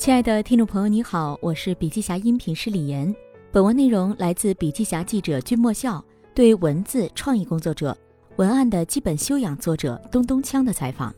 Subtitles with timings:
[0.00, 3.14] 亲爱的听众朋友，你好，我是笔记侠音频师李岩。
[3.52, 6.02] 本文内容来自笔记侠记者君莫笑
[6.34, 7.94] 对文字创意工作者、
[8.36, 11.14] 文案的基本修养作者东东锵的采访。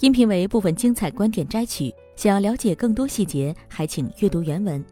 [0.00, 4.82] 音频为部分精彩观点摘取，想要了解更多细节，还请阅读原文。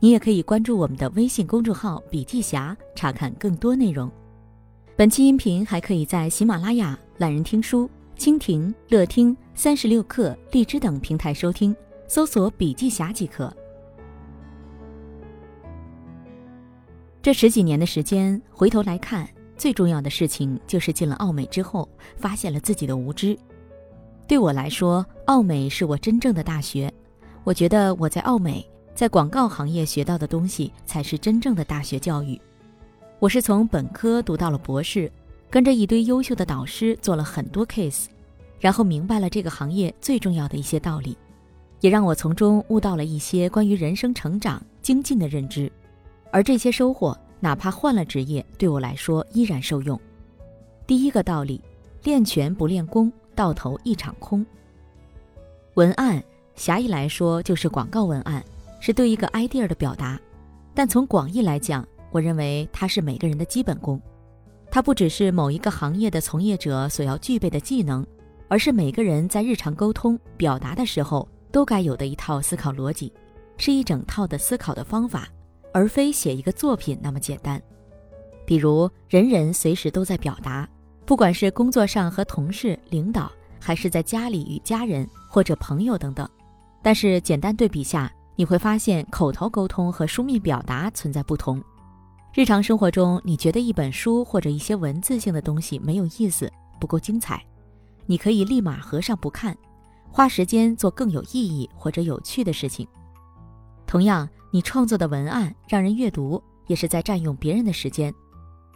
[0.00, 4.10] 你也可以关注我们的微信公众号“笔记侠”，查看更多内容。
[4.96, 7.88] 本期音频还可以在喜马拉雅、懒人听书、
[8.18, 11.72] 蜻蜓、乐听、三十六课、荔枝等平台收听，
[12.10, 13.56] 搜索“笔记侠”即可。
[17.22, 23.38] 这十几年的时间，回头来看，最重要的事情就是进了奥美之后，发现了自己的无知。
[24.26, 26.92] 对我来说，奥美是我真正的大学。
[27.44, 28.68] 我觉得我在奥美。
[28.92, 32.38] 在广告行业学到的东西才是真正的大学教育。
[33.20, 35.10] 我是从本科读到了博士，
[35.48, 38.06] 跟着一堆优秀的导师做了很多 case，
[38.58, 41.16] 然后明白了这个行业最重要的一些道理，
[41.80, 45.70] 也让我从中悟到了一些关于人生成长精进的认知。
[46.30, 49.98] 而这些收获，哪怕换了职业，对我来说依然受用。
[50.86, 51.60] 第一个道理：
[52.04, 54.44] 练拳不练功，到头一场空。
[55.74, 56.22] 文案
[56.54, 58.44] 狭义来说就是广告文案。
[58.82, 60.18] 是对一个 idea 的表达，
[60.72, 64.00] 但从广义来讲，我认为它是每个人的基本功。
[64.70, 68.06] 它不只是某一个行业的从业者所要具备的技能，
[68.48, 73.12] 而是每个人在日常沟通表达的时候都该有的一套思考逻辑，
[73.56, 75.28] 是一整套的思考的方法，
[75.72, 77.60] 而非写一个作品那么简单。
[78.46, 80.68] 比如，人人随时都在表达，
[81.04, 86.28] 不管是工作上和同事、领导，还是在家里与家人或者朋友等等，
[86.82, 88.12] 但是简单对比下。
[88.36, 91.62] 你会发现，口头沟通和书面表达存在不同。
[92.32, 96.50] 日常生活中，你觉得一本书或者一些文字性的东西没有意思，
[96.80, 97.44] 不够精彩，
[98.06, 99.54] 你可以立马合上不看，
[100.12, 102.86] 花时间做更有意义或者有趣的事情。
[103.86, 108.12] 同样，你创作的文案让人阅读，也是在占用别人的时间。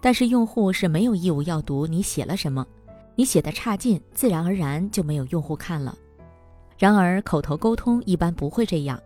[0.01, 2.67] 但是，用户是没有义务要读你写了什么，
[3.17, 5.97] 你写的差劲，自然而然就没有用户看了。
[6.77, 9.01] 然而，口头沟通一般不会这样。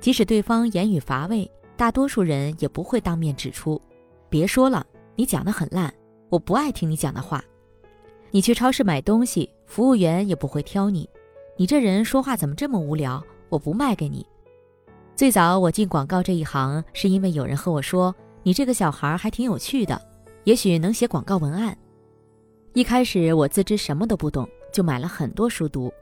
[0.00, 3.80] 即使对方言语乏味，大多数人也不会当面指出。
[4.28, 5.92] 别说了，你讲的很烂，
[6.28, 7.42] 我不爱听你讲的话。
[8.30, 11.08] 你去超市买东西，服务员也不会挑你。
[11.62, 13.22] 你这人说话怎么这么无聊？
[13.48, 14.26] 我不卖给你。
[15.14, 18.12] 最早我进广告这一行，是因为有人和我说，
[18.42, 20.02] 你这个小孩还挺有趣的，
[20.42, 21.78] 也许能写广告文案。
[22.72, 25.94] 一开始我自知什么都不懂，就买了很多书读。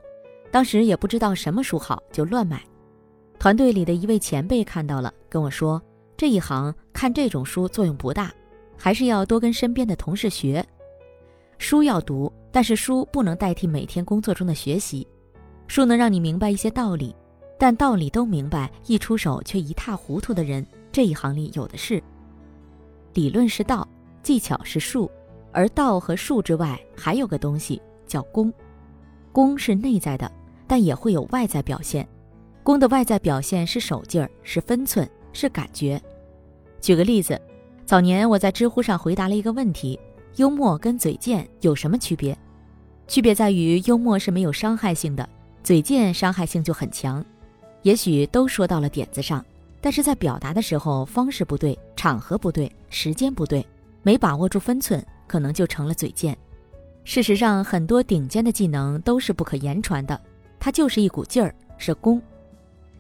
[0.50, 2.65] 当时也不知道什么书好，就乱买。
[3.38, 5.78] 团队里的一位前辈看到了，跟我说
[6.16, 8.32] ：“这一行看这种书作用不大，
[8.78, 10.65] 还是要多跟身边的同事学。
[11.59, 15.06] 书要读，但是书不能代替每天工作中的学习。
[15.70, 17.14] 书能让你明白一些道理，
[17.56, 22.03] 但道理都明白，一出手却一塌糊涂的人，这一行里有的是。
[23.14, 23.86] 理论是道，
[24.20, 25.09] 技巧是术，
[25.53, 28.53] 而道和术之外，还有个东西叫功。
[29.30, 30.28] 功是内在的，
[30.66, 32.04] 但也会有外在表现。”
[32.64, 36.03] 功的外在表现是手劲儿，是分寸，是感觉。
[36.80, 37.41] 举个例子，
[37.86, 39.97] 早年我在知乎上回答了一个问题：
[40.34, 42.36] 幽默跟嘴贱有什么区别？
[43.06, 45.28] 区别在于幽默是没有伤害性的，
[45.62, 47.25] 嘴贱伤害性就很强。
[47.82, 49.44] 也许都说到了点子上，
[49.81, 53.66] 但是在表达的时候方式不对，场合不对，时间不对，
[54.03, 56.37] 没把握住分寸，可能就成了嘴贱。
[57.04, 60.21] 事实上，很多顶尖的技能都是不可言传的，
[60.59, 62.21] 它就是一股劲儿，是功。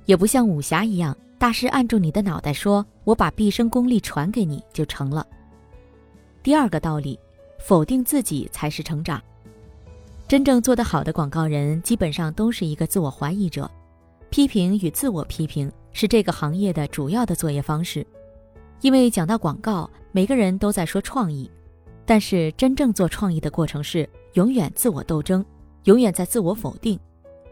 [0.06, 5.26] 也不像武侠一样，大师按住你的脑袋说：“我把毕生功力传给你，就成了。”
[6.42, 7.18] 第二个道理，
[7.58, 9.22] 否定自己才是成长。
[10.30, 13.68] 真正做得好的广告人，基本上都是一个自我怀疑者，
[14.30, 18.06] 批评与自我批评是这个行业的主要的作业方式。
[18.80, 21.50] 因为讲到广告，每个人都在说创意，
[22.06, 25.44] 但是真正做创意的过程是永远自我斗争，
[25.82, 26.96] 永远在自我否定。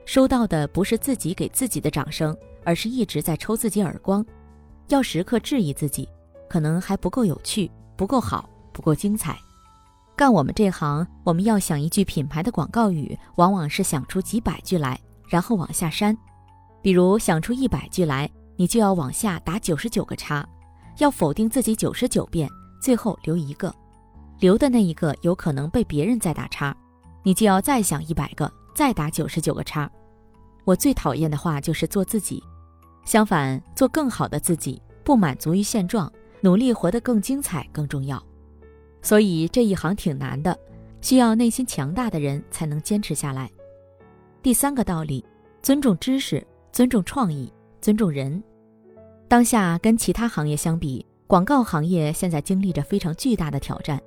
[0.05, 2.33] 收到的不是自己给自己的掌声，
[2.63, 4.25] 而是一直在抽自己耳光。
[4.87, 6.09] 要时刻质疑自己，
[6.49, 9.37] 可能还不够有趣，不够好，不够精彩。
[10.19, 14.99] 干我们这行，我们要想一句品牌的广告语，往往是想出几百句来，
[15.29, 16.19] 然后往下删。
[16.83, 20.45] 比如想出一百句来，你就要往下打九十九个叉，
[20.97, 22.51] 要否定自己九十九遍，
[22.83, 23.73] 最后留一个，
[24.41, 26.77] 留的那一个有可能被别人再打叉，
[27.23, 29.89] 你就要再想一百个，再打九十九个叉。
[30.65, 32.43] 我最讨厌的话就是做自己，
[33.05, 38.21] 相反，做更好的自己，不满足于现状，努力活得更精彩更重要。
[39.09, 40.55] 所以这一行挺难的，
[41.01, 43.51] 需要内心强大的人才能坚持下来。
[44.43, 45.25] 第三个道理，
[45.63, 47.51] 尊重知识，尊重创意，
[47.81, 48.43] 尊重人。
[49.27, 53.99] 当下跟其他行业相比，广告行业现在经历着非常巨大的挑战。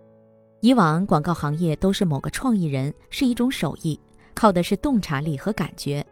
[0.59, 3.99] 以往广告行业都是某个创意人，是一种手艺，
[4.35, 6.05] 靠的是洞察力和感觉。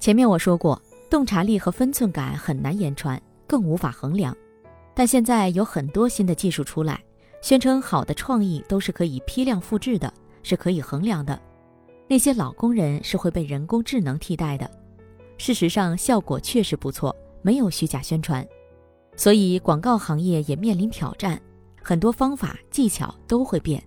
[0.00, 4.36] 前面我说过，洞察力和分寸感很难言传，更无法衡量。
[4.92, 7.00] 但现在有很多新的技术出来，
[7.40, 10.12] 宣称好的创意都是可以批量复制的，
[10.42, 11.40] 是可以衡量的。
[12.08, 14.70] 那些老工人是会被人工智能替代的。
[15.36, 18.46] 事实上，效果确实不错，没有虚假宣传。
[19.14, 21.40] 所以，广告行业也面临挑战。
[21.80, 23.82] 很多方法技巧都会变。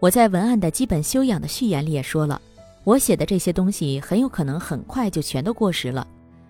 [0.00, 2.40] 我在文案的基本修养的序言里也说了，
[2.84, 6.06] 我写的这些东西很有可能很快就全都过时了，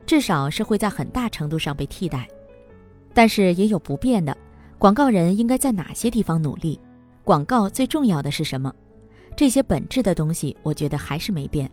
[0.06, 2.28] 至少是会在很大程度上被替代。
[3.12, 4.36] 但是也有不变的，
[4.84, 6.78] 广告人应该在哪些地方努力？
[7.22, 8.70] 广告最重要的是什么？
[9.34, 11.70] 这些本质的东西，我觉得还是没变，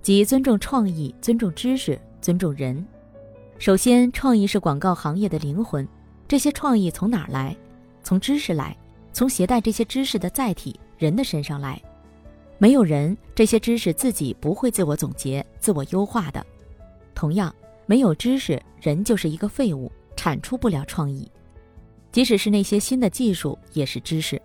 [0.00, 2.86] 即尊重创意、尊重知识、尊重人。
[3.58, 5.84] 首先，创意是广告行业的灵魂，
[6.28, 7.56] 这些创意从哪儿来？
[8.04, 8.76] 从知识来，
[9.12, 11.82] 从携带这些知识的载体人的身上来，
[12.58, 16.46] 没有人，这些知识自己不会自我总结、自我优化的。
[17.12, 17.52] 同样，
[17.86, 21.28] 没有知识，人就是一个废物，产出不了创意。
[22.16, 24.40] 即使是那些新的技术，也是知识。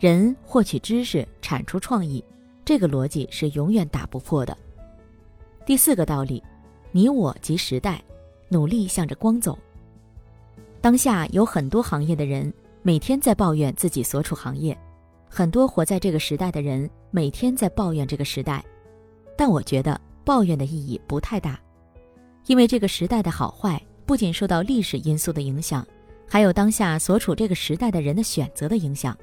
[0.00, 2.24] 人获取知识，产出创意，
[2.64, 4.58] 这个逻辑是永远打不破的。
[5.64, 6.42] 第四个道理，
[6.90, 8.02] 你我及时代，
[8.48, 9.56] 努力向着光走。
[10.80, 12.52] 当下有很多行业的人。
[12.82, 14.76] 每天在抱怨自己所处行业，
[15.28, 18.64] 很多活在这个时代的人每天在抱怨这个时代，
[19.36, 21.56] 但我觉得抱怨的意义不太大，
[22.46, 25.86] 因为这个时代的好坏不仅受到历史因素的影响，
[26.30, 29.16] 还有当下所处这个时代的人的选择的影响。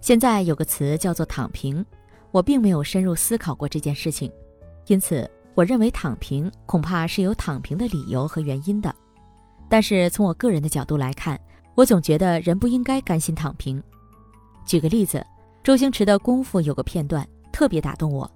[0.00, 1.84] 现在有个词叫做“躺平”，
[2.32, 4.30] 我并没有深入思考过这件事情，
[4.88, 8.92] 因此我认为躺平恐怕是有躺平的理由和原因的。
[9.68, 11.40] 但是从我个人的角度来看，
[11.76, 13.80] 我总觉得人不应该甘心躺平。
[14.66, 15.24] 举个例子，
[15.62, 18.28] 周星驰的《功夫》有个片段特别打动我。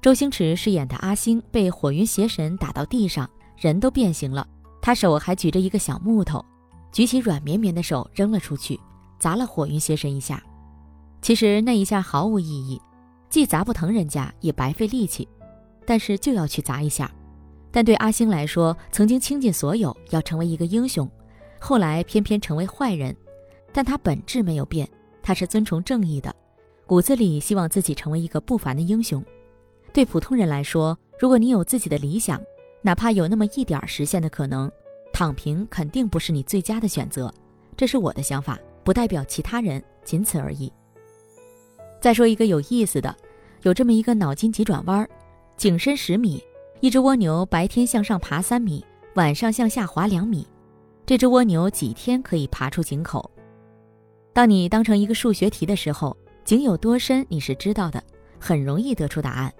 [0.00, 4.46] 周星驰饰演的阿星被火云邪神打到地上，人都变形了，
[4.80, 6.44] 他手还举着一个小木头，
[6.94, 8.78] 举起软绵绵的手扔了出去，
[9.18, 10.40] 砸了火云邪神一下。
[11.20, 12.80] 其实那一下毫无意义，
[13.28, 15.26] 既砸不疼人家，也白费力气，
[15.84, 17.10] 但是就要去砸一下。
[17.72, 21.10] 但对阿星来说，曾经倾尽所有要成为一个英雄。
[21.58, 23.16] 后来偏偏成为坏人，
[23.72, 24.88] 但他本质没有变，
[25.20, 26.32] 他是尊崇正义的，
[26.86, 29.20] 骨子里希望自己成为一个不凡的英雄。
[29.92, 32.40] 对普通人来说，如果你有自己的理想，
[32.82, 34.70] 哪怕有那么一点实现的可能，
[35.14, 37.32] 躺平肯定不是你最佳的选择。
[37.76, 40.70] 这是我的想法，不代表其他人，仅此而已。
[42.00, 43.14] 再说一个有意思的，
[43.62, 45.08] 有这么一个脑筋急转弯：
[45.56, 46.42] 井深十米，
[46.80, 48.84] 一只蜗牛白天向上爬三米，
[49.14, 50.44] 晚上向下滑两米。
[51.06, 53.30] 这只蜗牛几天可以爬出井口？
[54.32, 58.02] 当你当成一个数学题的时候，井有多深你是知道的，
[58.40, 59.54] 很容易得出答案。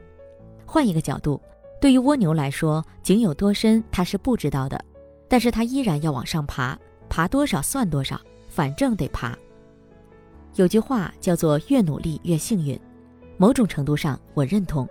[0.66, 1.40] 换一个角度，
[1.80, 4.84] 对于蜗牛来说，井有多深它是不知道的，
[5.28, 6.78] 但是他依然要往上爬，
[7.08, 9.36] 爬多少算多少，反正得爬。
[10.56, 12.78] 有句话叫做“越努力越幸运”，
[13.36, 14.88] 某种程度上我认同。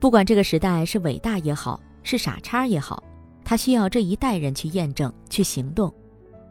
[0.00, 3.02] 不管这个时代是伟大也好，是傻叉也好。
[3.44, 5.92] 他需要这一代人去验证、去行动，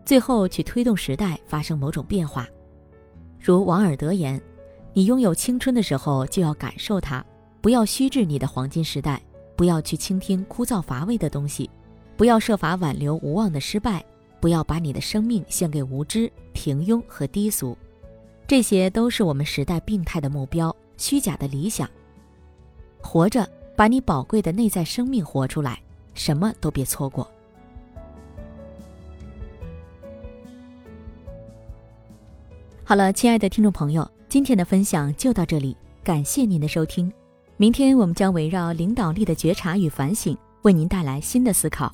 [0.06, 2.48] 最后去推动时代发生某种变化。
[3.40, 4.42] 如王尔德言
[4.94, 7.24] ：“你拥有青春的时候，就要感受它，
[7.62, 9.22] 不要虚掷你的黄金时代，
[9.56, 11.70] 不要去倾听枯燥乏味的东西，
[12.18, 14.04] 不要设法挽留无望的失败，
[14.40, 17.78] 不要把你的生命献给无知、平庸和低俗。
[18.48, 21.90] 这些都是我们时代病态的目标、虚假的理想。
[23.02, 25.80] 活着，把你宝贵的内在生命活出来。”
[26.16, 27.30] 什么都别错过。
[32.86, 37.12] 好了，亲爱的听众朋友，今天的分享就到这里，感谢您的收听。
[37.58, 41.94] 明天我们将围绕领导力的觉察与反省，为您带来新的思考，